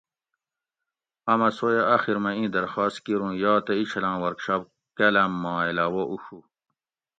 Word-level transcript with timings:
آمہ 1.31 1.49
سویہ 1.57 1.83
آخر 1.95 2.15
مئی 2.23 2.35
اِیں 2.39 2.53
درخاس 2.55 2.93
کیر 3.03 3.19
اوں 3.23 3.33
یاتہ 3.41 3.71
اینچھلاں 3.77 4.15
ورکشاپ 4.23 4.61
کالام 4.97 5.31
ما 5.41 5.53
علاوہ 5.71 6.03
اوشو 6.09 6.39